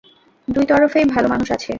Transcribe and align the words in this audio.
দুই 0.47 0.65
তরফেই 0.65 1.05
ভালো 1.05 1.27
মানুষ 1.27 1.47
আছে। 1.51 1.69